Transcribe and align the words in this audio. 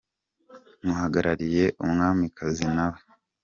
nk’uhagarariye 0.83 1.63
Umwamikazi 1.83 2.65
nawe. 2.75 2.99